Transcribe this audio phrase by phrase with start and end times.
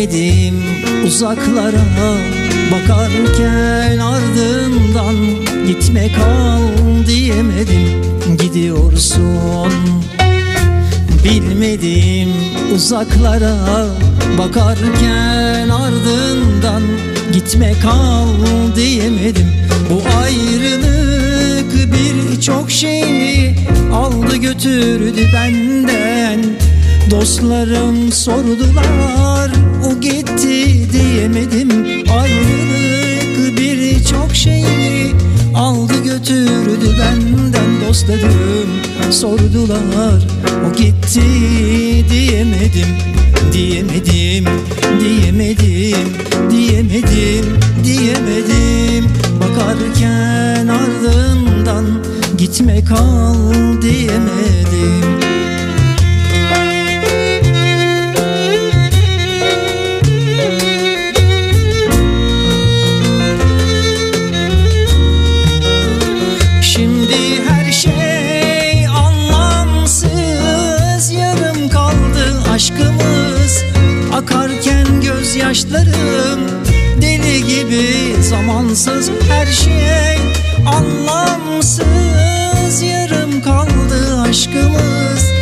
[0.00, 0.62] Bilmedim
[1.06, 1.84] uzaklara
[2.72, 5.16] Bakarken ardından
[5.66, 8.02] gitme kal diyemedim.
[8.38, 9.72] Gidiyorsun
[11.24, 12.28] bilmedim
[12.74, 13.56] uzaklara
[14.38, 16.82] Bakarken ardından
[17.32, 18.28] gitme kal
[18.76, 19.52] diyemedim.
[19.90, 23.54] Bu ayrılık birçok şeyi
[23.92, 26.69] aldı götürdü benden
[27.10, 29.50] Dostlarım sordular
[29.86, 31.70] o gitti diyemedim.
[32.12, 35.14] Ayrılık birçok şeyi
[35.54, 38.70] aldı götürdü benden Dostlarım.
[39.10, 40.26] Sordular
[40.70, 41.22] o gitti
[42.10, 42.88] diyemedim.
[43.52, 44.44] Diyemedim,
[45.00, 46.08] diyemedim,
[46.50, 49.10] diyemedim, diyemedim.
[49.40, 51.86] Bakarken ardından
[52.38, 55.39] gitme kal diyemedim
[78.80, 80.16] zamansız Her şey
[80.66, 81.84] anlamsız.
[82.82, 85.32] Yarım kaldı aşkımız.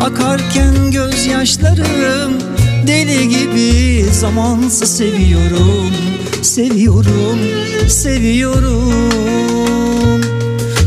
[0.00, 2.32] Akarken gözyaşlarım
[2.86, 4.04] Deli gibi.
[4.12, 5.92] Zamansız seviyorum
[6.42, 7.38] Seviyorum,
[7.88, 8.92] seviyorum.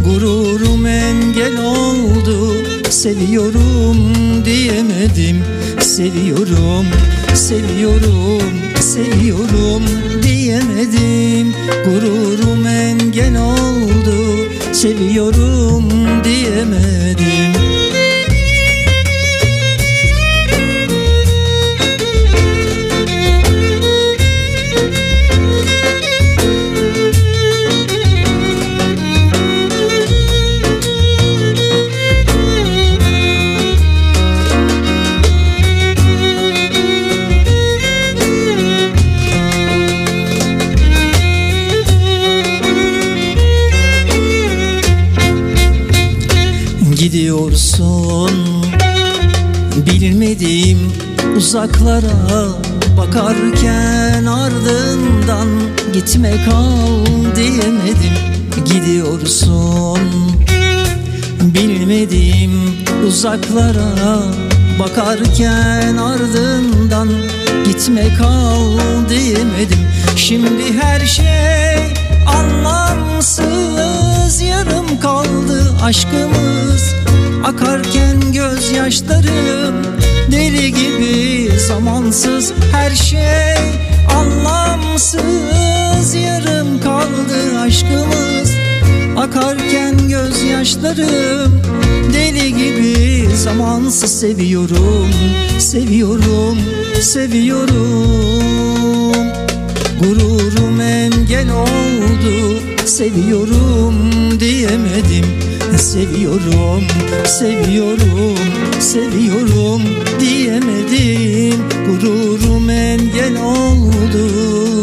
[0.05, 2.55] Gururum engel oldu
[2.89, 3.97] Seviyorum
[4.45, 5.43] diyemedim.
[5.79, 6.85] Seviyorum,
[7.33, 8.64] seviyorum,
[8.95, 9.83] seviyorum
[10.23, 11.53] diyemedim.
[11.85, 15.89] Gururum engel oldu Seviyorum
[16.23, 17.24] diyemedim
[51.55, 52.47] uzaklara
[52.97, 55.47] Bakarken ardından
[55.93, 57.05] gitme kal
[57.35, 58.13] diyemedim.
[58.65, 59.99] Gidiyorsun.
[61.41, 62.51] Bilmediğim
[63.07, 64.17] uzaklara
[64.79, 67.09] Bakarken ardından
[67.65, 68.77] gitme kal
[69.09, 69.79] diyemedim.
[70.15, 71.93] Şimdi her şey
[72.27, 73.45] anlamsız.
[74.41, 76.95] Yarım kaldı aşkımız.
[77.43, 79.94] Akarken gözyaşlarım
[80.35, 83.55] deli gibi zamansız her şey.
[84.15, 88.55] Anlamsız yarım kaldı aşkımız.
[89.17, 91.61] Akarken gözyaşlarım
[92.13, 94.19] deli gibi zamansız.
[94.19, 95.09] Seviyorum
[95.59, 96.57] seviyorum
[97.01, 98.05] seviyorum.
[99.99, 103.95] Gururum engel oldu Seviyorum
[104.39, 105.44] diyemedim
[105.95, 106.83] Seviyorum,
[107.25, 108.37] seviyorum,
[108.79, 109.81] seviyorum
[110.19, 111.61] diyemedim.
[111.87, 114.74] Gururum engel oldu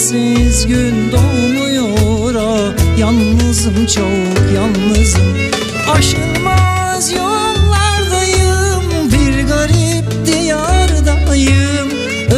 [0.00, 5.22] Sensiz gün doğmuyor ah yalnız Yalnızım çok yalnızım.
[5.92, 8.82] Aşılmaz yollardayım.
[9.12, 11.88] Bir garip diyardayım.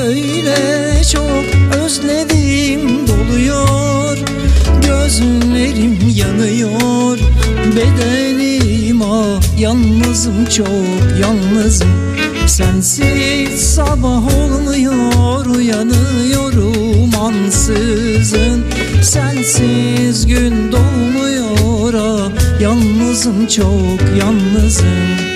[0.06, 1.44] Öyle çok
[1.84, 3.06] özledim.
[3.08, 4.18] Doluyor.
[4.86, 7.18] Gözlerim yanıyor.
[7.76, 9.58] Bedenim ah.
[9.58, 11.88] Yalnızım çok yalnızım.
[12.46, 15.46] Sensiz sabah olmuyor.
[15.46, 16.81] Uyanıyorum
[17.22, 18.64] ansızın
[19.02, 25.31] Sensiz gün doğmuyor ah Yalnızım çok yalnızım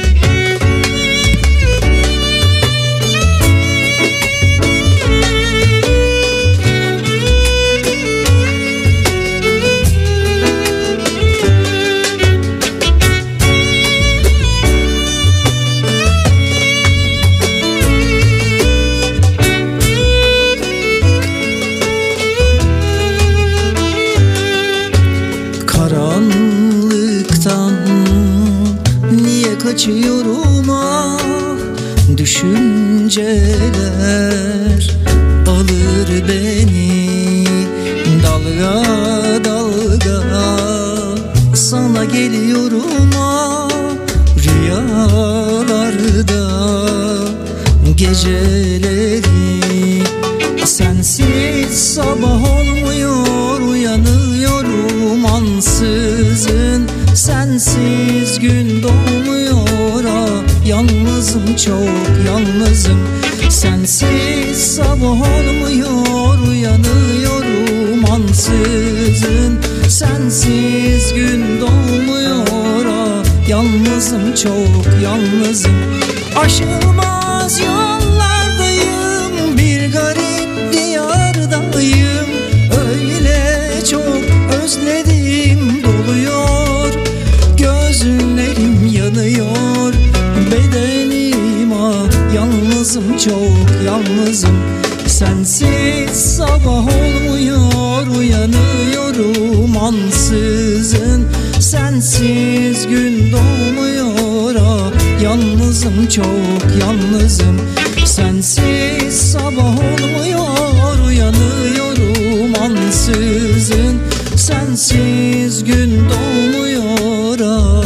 [101.67, 104.55] Sensiz gün doğmuyor.
[104.61, 107.61] Ah Yalnızım çok yalnızım.
[108.05, 113.97] Sensiz sabah olmuyor uyanıyorum ansızın.
[114.37, 117.39] Sensiz gün doğmuyor.
[117.41, 117.85] Ah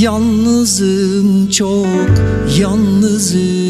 [0.00, 2.08] Yalnızım çok
[2.58, 3.63] yalnızım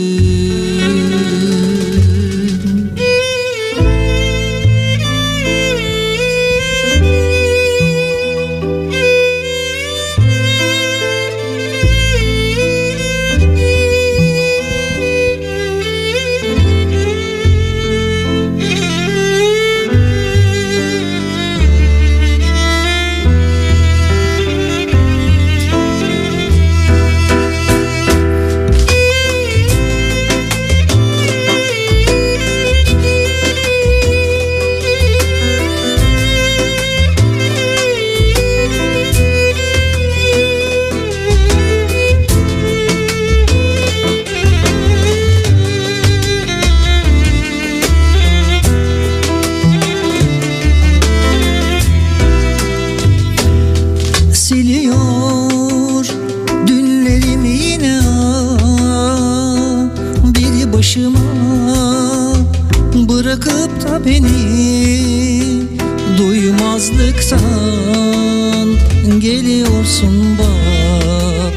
[70.00, 71.52] geliyorsun bak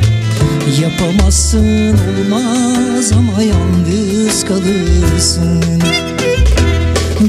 [0.81, 5.63] Yapamazsın olmaz ama yalnız kalırsın.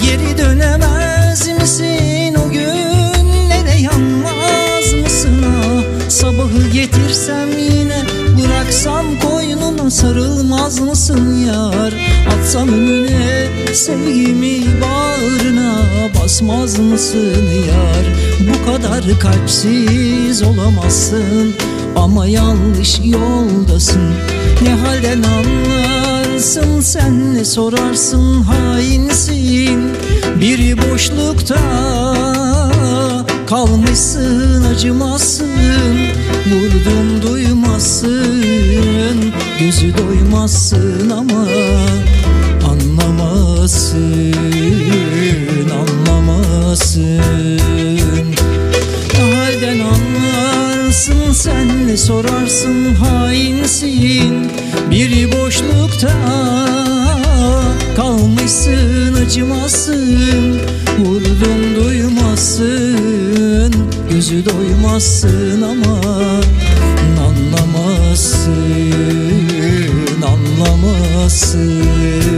[0.05, 5.45] Geri dönemez misin o günlere yanmaz mısın?
[5.47, 7.58] Ah Sabahı getirsem
[9.89, 11.95] koynuna sarılmaz mısın yar?
[12.29, 15.79] Atsam önüne sevgimi bağrına.
[16.15, 18.07] Basmaz mısın yar?
[18.41, 21.55] Bu kadar kalpsiz olamazsın.
[21.97, 24.13] Ama yanlış yoldasın.
[24.63, 27.35] Ne halden anlarsın sen?
[27.35, 29.93] Ne sorarsın hainsin?
[30.41, 31.59] Bir boşlukta
[33.47, 35.49] kalmışsın acımazsın
[36.47, 38.39] Vurdum duymazsın
[39.59, 41.47] gözü doymazsın ama
[42.71, 44.35] Anlamazsın
[45.81, 47.59] anlamazsın
[49.15, 54.51] Halden anlarsın sen ne sorarsın hainsin.
[54.91, 56.13] Bir boşlukta
[57.97, 60.61] kalmışsın acımazsın
[60.99, 63.75] Vurdun duymazsın
[64.11, 66.01] Gözü doymazsın ama
[67.27, 69.28] Anlamazsın
[71.29, 72.38] Anlamazsın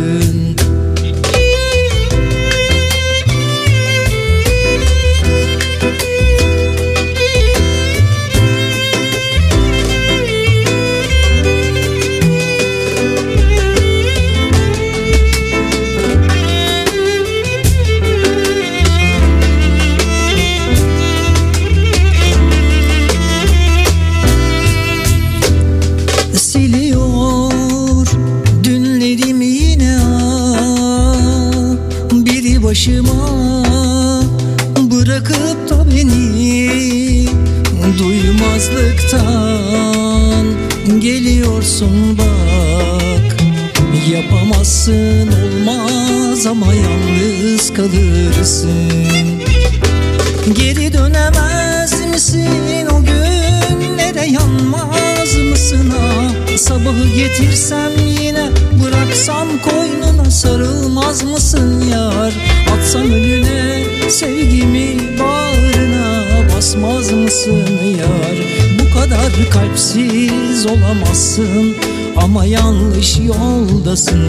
[38.61, 40.47] Duymazlıktan
[41.01, 43.37] geliyorsun bak.
[44.13, 49.41] Yapamazsın olmaz ama yalnız kalırsın.
[50.53, 55.93] Geri dönemez misin o günlere yanmaz mısın?
[56.01, 58.49] Ah Sabahı getirsem yine
[58.85, 62.35] bıraksam koynuna sarılmaz mısın yar?
[62.73, 65.80] Atsam önüne sevgimi bağrına
[66.61, 67.65] basmaz mısın
[67.99, 68.37] yar?
[68.81, 71.75] Bu kadar kalpsiz olamazsın.
[72.17, 74.23] Ama yanlış yoldasın.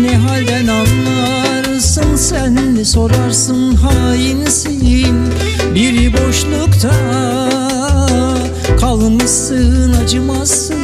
[0.00, 5.16] Ne halden anlarsın sen sorarsın hainsin?
[5.74, 6.94] Bir boşlukta
[8.80, 10.76] kalmışsın acımazsın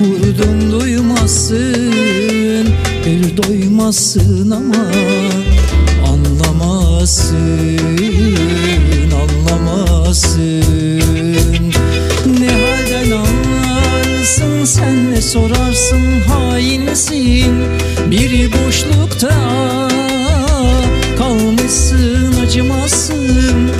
[0.00, 1.94] Vurdun duymazsın
[3.06, 4.86] bir doymazsın ama
[6.08, 7.75] anlamazsın
[22.86, 23.70] acımazsın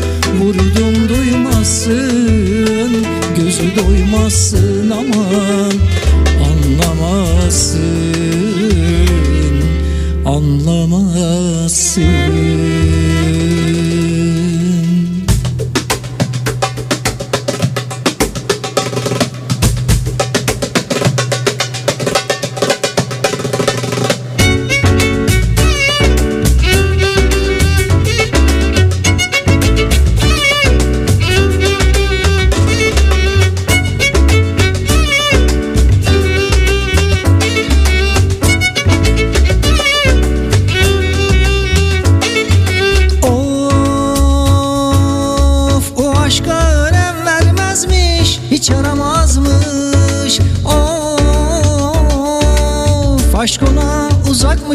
[0.41, 2.93] Vurdum duymazsın
[3.37, 5.73] gözü doymazsın aman
[6.47, 7.81] Anlamazsın,
[10.27, 12.26] anlamazsın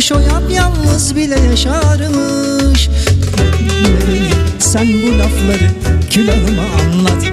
[0.02, 2.90] uzakmış o yap yalnız bile yaşarmış.
[4.60, 5.72] Sen bu lafları
[6.10, 7.24] külahıma anlat.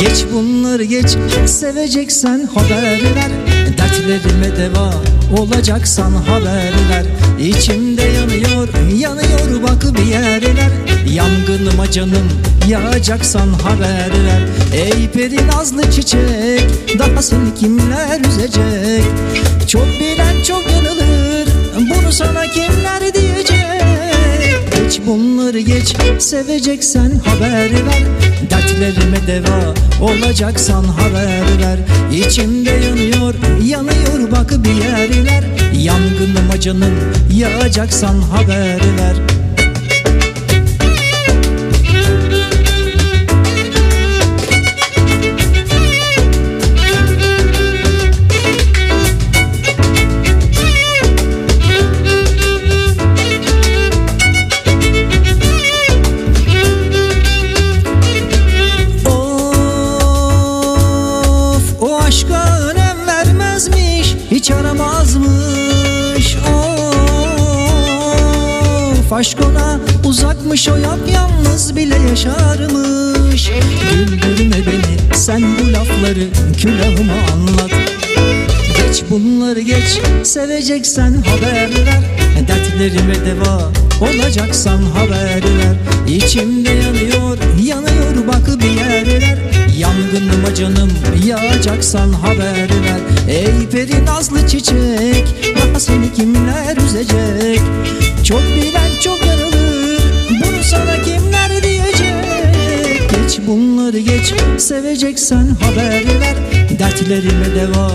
[0.00, 1.16] Geç bunları geç
[1.46, 3.30] seveceksen haber ver.
[3.78, 4.94] Dertlerime deva
[5.38, 7.04] olacaksan haber ver.
[7.40, 10.70] İçimde yanıyor yanıyor bak bir yerler.
[11.12, 12.28] Yangınıma canım
[12.68, 14.42] yağacaksan haber ver.
[14.74, 19.04] Ey peri nazlı çiçek daha seni kimler üzecek?
[19.68, 20.53] Çok bilen çok
[22.14, 23.82] sana kimler diyecek?
[24.76, 25.96] Geç bunları geç.
[26.18, 28.02] Seveceksen haber ver.
[28.50, 31.78] Dertlerime deva olacaksan haber ver.
[32.12, 35.44] İçimde yanıyor yanıyor bak bir yerler.
[35.82, 36.94] Yangınıma canım
[37.30, 39.43] yağacaksan haber ver
[69.14, 73.50] aşk ona uzakmış o yap yalnız bile yaşarmış.
[73.90, 76.28] Güldürme beni sen bu lafları
[76.58, 77.70] külahıma anlat.
[78.76, 82.00] Geç bunları geç seveceksen haber ver.
[82.48, 85.76] Dertlerime deva olacaksan haber ver.
[86.08, 89.38] İçimde yanıyor yanıyor bak bir yerler.
[89.78, 90.90] Yangınıma canım
[91.26, 93.28] yağacaksan haber ver.
[93.28, 95.24] Ey peri nazlı çiçek
[95.56, 95.80] daha
[104.94, 106.36] seveceksen haber ver.
[106.78, 107.90] Dertlerime deva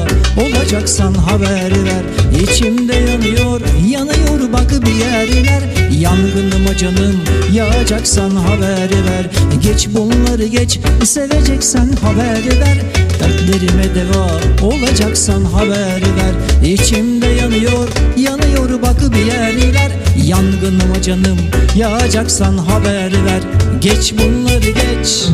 [0.46, 2.04] olacaksan haber ver.
[2.44, 5.62] İçimde yanıyor yanıyor bak bir yerler.
[6.00, 7.16] Yangınıma canım
[7.54, 9.30] yağacaksan haber ver.
[9.64, 12.78] Geç bunları geç seveceksen haber ver.
[13.20, 14.30] Dertlerime deva
[14.68, 16.64] olacaksan haber ver.
[16.64, 17.88] İçimde yanıyor
[18.18, 19.92] yanıyor bak bir yerler.
[20.26, 21.38] Yangınıma canım
[21.76, 23.42] yağacaksan haber ver.
[23.82, 25.30] Geç bunları geç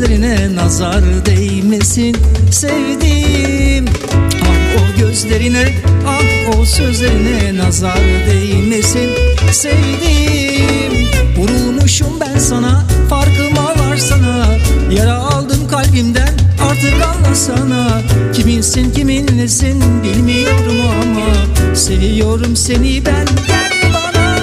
[0.00, 2.16] o sözlerine nazar değmesin
[2.50, 3.84] sevdiğim.
[4.42, 5.68] Ah o gözlerine
[6.06, 9.10] ah o sözlerine nazar değmesin
[9.52, 11.08] sevdiğim.
[11.36, 14.46] Vurulmuşum ben sana farkıma varsana.
[14.90, 16.34] Yara aldım kalbimden
[16.70, 18.00] artık anlasana.
[18.34, 24.38] Kiminsin kiminlesin bilmiyorum ama Seviyorum seni ben gel bana.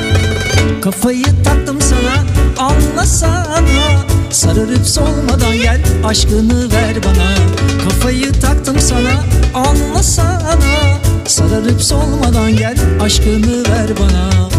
[0.81, 2.25] Kafayı taktım sana
[2.57, 7.35] anlasana Sararıp solmadan gel aşkını ver bana.
[7.83, 9.23] Kafayı taktım sana
[9.53, 14.49] anlasana Sararıp solmadan gel aşkını ver bana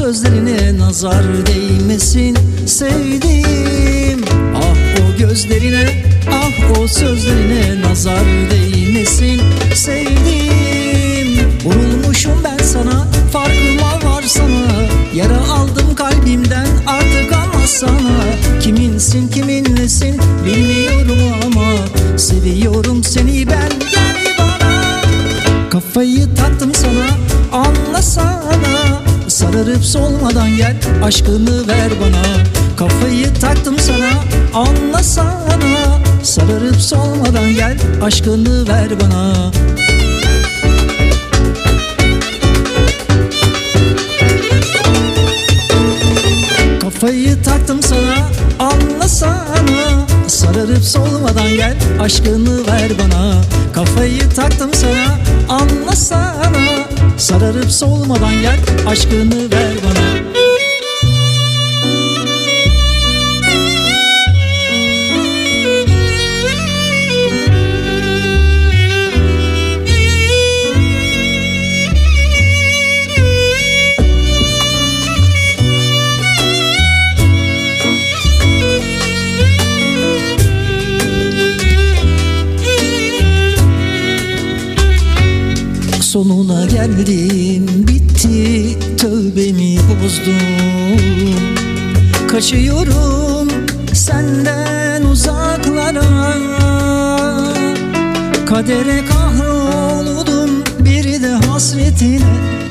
[0.00, 4.24] sözlerine nazar değmesin sevdiğim.
[4.56, 9.40] Ah o gözlerine ah o sözlerine nazar değmesin
[9.74, 11.48] sevdiğim.
[11.64, 14.88] Vurulmuşum ben sana farkıma varsana.
[15.14, 18.19] Yara aldım kalbimden artık anlasana Kiminsin
[29.90, 32.22] solmadan gel aşkını ver bana.
[32.76, 34.10] Kafayı taktım sana
[34.54, 39.50] anlasana Sararıp solmadan gel aşkını ver bana.
[46.80, 53.34] Kafayı taktım sana anlasana Sararıp solmadan gel aşkını ver bana.
[53.74, 56.89] Kafayı taktım sana anlasana
[57.20, 60.19] Sararıp solmadan gel aşkını ver bana
[92.50, 93.48] Kaçıyorum
[93.94, 96.34] senden uzaklara.
[98.46, 102.20] Kadere kahroldum bir de hasretine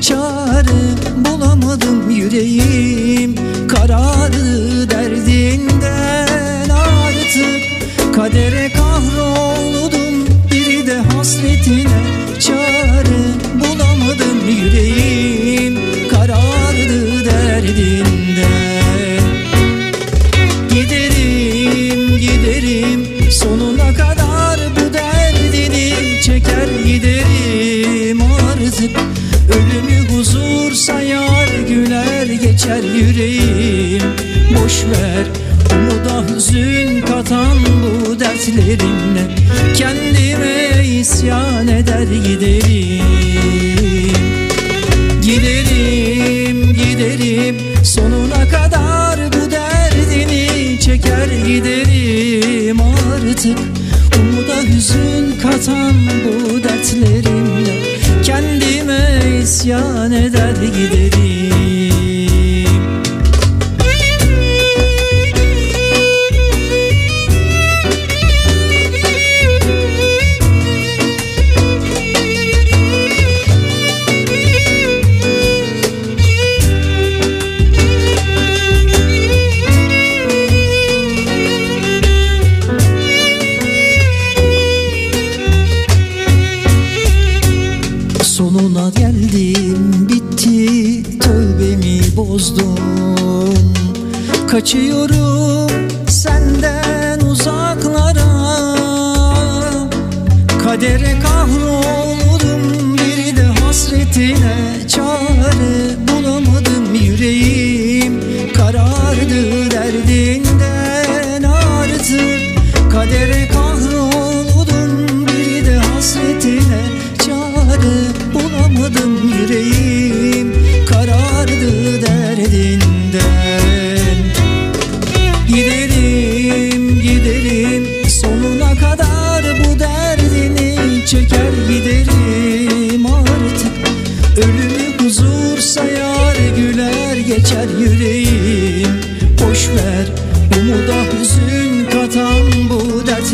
[0.00, 0.80] Çare
[1.16, 3.34] bulamadım yüreğim.
[3.68, 12.00] Karardı derdinden artık Kadere kahroldum bir de hasretine
[12.40, 13.22] Çare
[13.54, 15.78] bulamadım yüreğim.
[16.10, 17.99] Karardı derdinden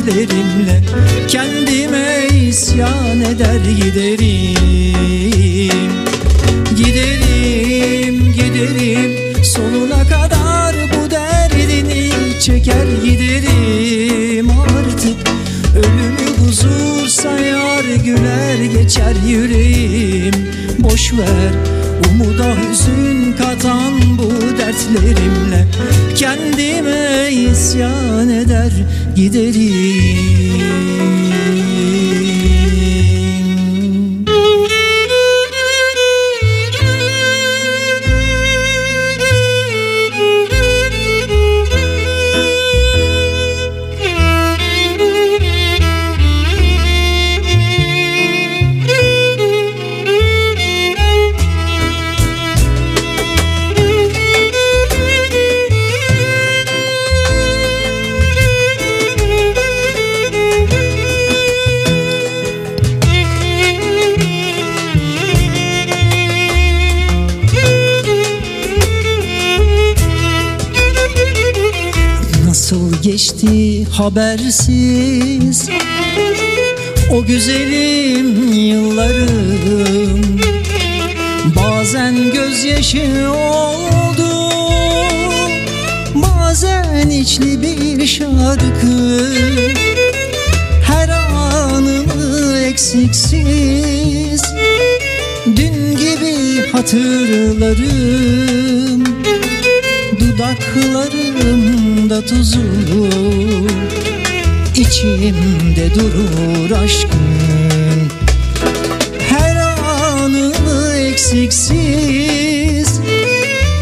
[0.07, 0.81] bu dertlerimle
[1.29, 5.01] Kendime isyan eder giderim.
[6.77, 14.51] Giderim giderim sonuna kadar bu derdini çeker giderim.
[14.51, 15.17] Artık
[15.77, 20.35] Ölümü huzur sayar güler geçer yüreğim.
[20.79, 21.53] Boş ver
[22.11, 25.67] umuda hüzün katan bu dertlerimle
[26.15, 28.73] Kendime isyan eder
[29.17, 30.36] giderim
[73.47, 75.69] Geçti habersiz.
[77.13, 80.41] O güzelim yıllarım.
[81.57, 84.51] Bazen gözyaşı oldu.
[86.15, 89.33] Bazen içli bir şarkı.
[90.83, 94.43] Her anımı eksiksiz.
[95.57, 98.37] Dün gibi hatırlarım
[100.47, 102.63] Dudaklarımda tuzu
[104.77, 108.11] içimde durur aşkın.
[109.19, 113.01] Her anımı eksiksiz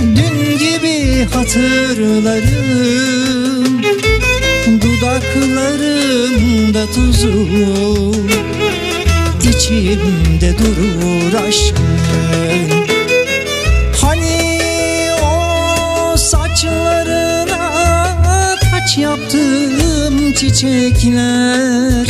[0.00, 2.44] Dün gibi hatırlarım.
[4.81, 7.48] Dudaklarımda tuzu
[9.42, 12.84] içimde durur aşkın
[20.55, 22.07] çiçekler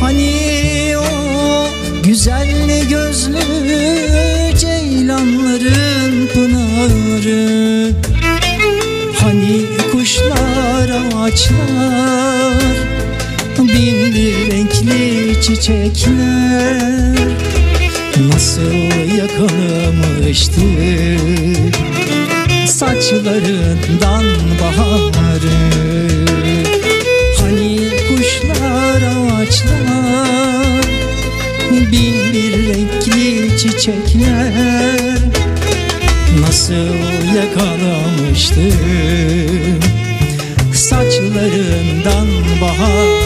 [0.00, 1.68] Hani o
[2.02, 2.48] güzel
[2.90, 3.38] gözlü
[4.58, 7.92] ceylanların pınarı.
[9.20, 12.76] Hani kuşlar ağaçlar
[13.58, 17.16] bin bir renkli çiçekler.
[18.32, 18.72] Nasıl
[19.18, 20.60] yakalamıştı
[22.66, 24.24] saçlarından
[24.60, 25.25] baharı
[29.02, 30.84] ağaçlar
[31.72, 35.00] bin bir renkli çiçekler.
[36.40, 36.94] Nasıl
[37.36, 38.66] yakalamıştım
[40.72, 42.26] saçlarından
[42.60, 43.25] baharı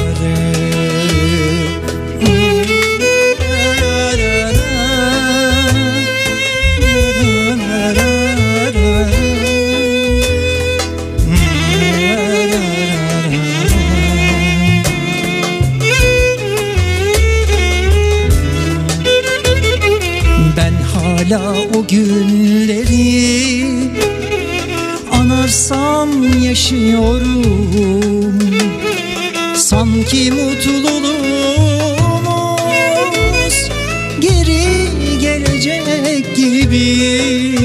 [21.80, 23.66] o günleri
[25.12, 28.38] anarsam yaşıyorum.
[29.56, 30.90] Sanki mutluluğumuz
[34.20, 34.64] geri
[35.20, 37.58] gelecek gibi.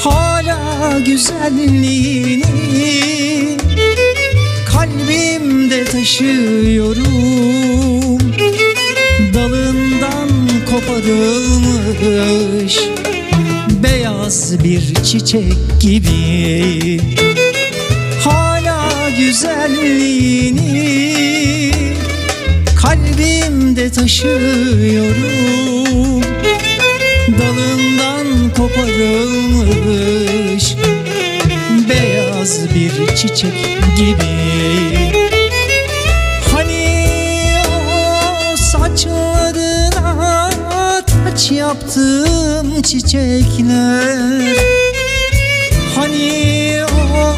[0.00, 2.44] Hala güzelliğini
[4.66, 7.10] kalbimde taşıyorum.
[9.34, 10.28] Dalından
[12.00, 12.78] koparılmış
[13.82, 17.00] beyaz bir çiçek gibi.
[18.24, 20.62] Hala güzelliğini
[22.82, 25.10] kalbimde taşıyorum.
[27.38, 30.74] Dalından koparılmış
[33.16, 34.39] çiçek gibi
[41.80, 44.56] yaptım çiçekler.
[45.94, 47.36] Hani o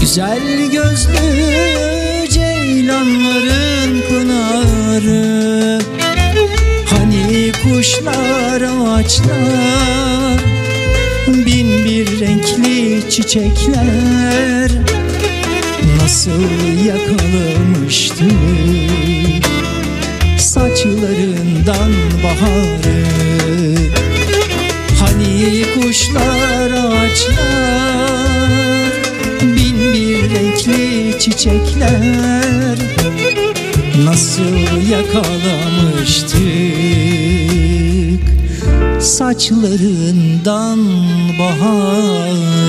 [0.00, 5.80] güzel gözlü ceylanların pınarı.
[6.86, 10.40] Hani kuşlar ağaçlar
[11.26, 14.70] Bin bir renkli çiçekler.
[16.02, 16.42] Nasıl
[16.86, 18.24] yakalamıştı?
[20.38, 21.92] Saçlarından
[22.24, 22.99] baharı
[31.20, 32.78] çiçekler
[34.04, 34.56] Nasıl
[34.90, 36.40] yakalamıştık?
[39.00, 40.78] Saçlarından
[41.38, 42.59] baharı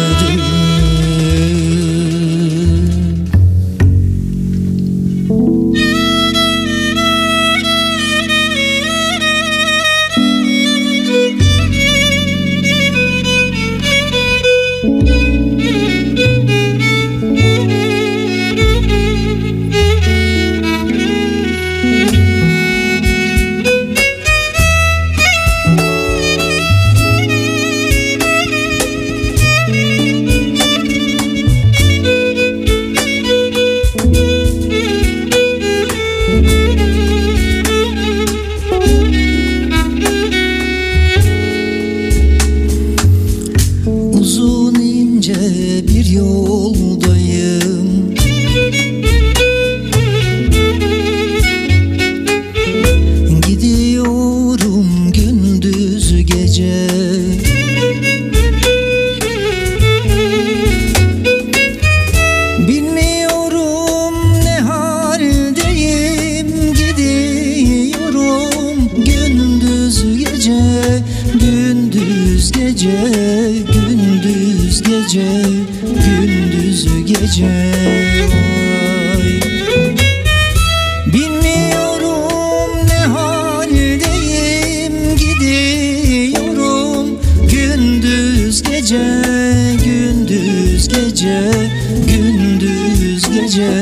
[91.12, 91.52] gece
[92.08, 93.82] Gündüz gece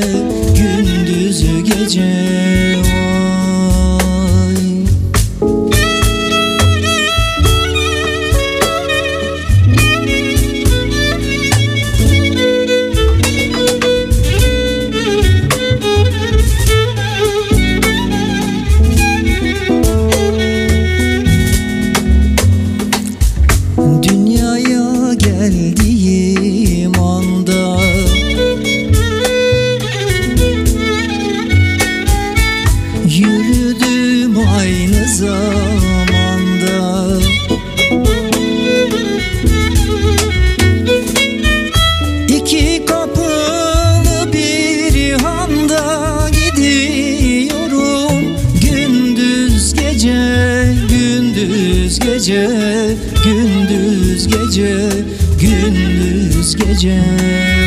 [0.56, 2.49] Gündüz gece
[54.50, 54.90] gece,
[55.40, 57.02] gündüz gece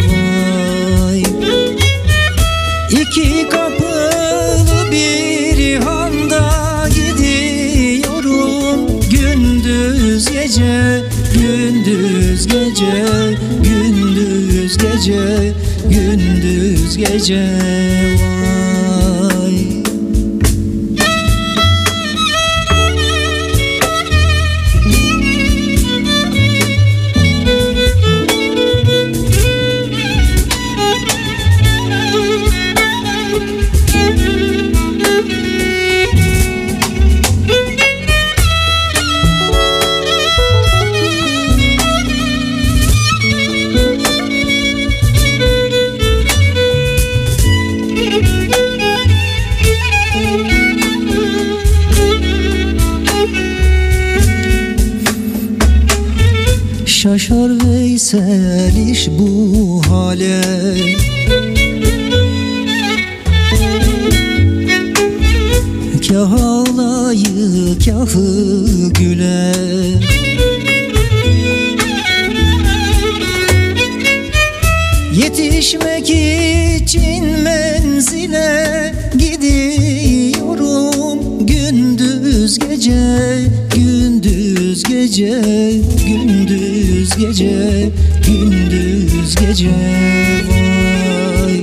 [0.10, 1.24] vay
[2.90, 4.12] İki kapılı
[4.92, 8.80] bir handa gidiyorum.
[9.12, 11.02] Gündüz gece,
[11.34, 13.06] gündüz gece,
[13.64, 15.54] gündüz gece,
[15.90, 18.13] gündüz gece
[57.04, 60.42] Şaşar Veysel iş bu hale.
[66.08, 68.66] Kah ağlayı kahı
[69.00, 69.54] güle.
[75.24, 80.54] Yetişmek için menzile gidiyorum
[81.48, 83.40] Gündüz gece,
[84.74, 85.42] gündüz gece
[86.08, 87.90] gündüz gece
[88.28, 89.70] gündüz gece
[90.50, 91.62] vay.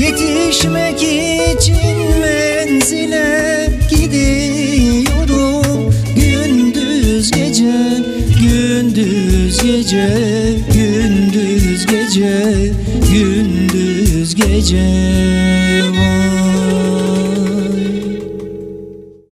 [0.00, 1.76] Yetişmek için
[2.20, 8.02] menzile gidiyorum gündüz gece
[8.40, 10.08] gündüz gece
[10.74, 12.72] gündüz gece
[13.12, 15.31] gündüz gece.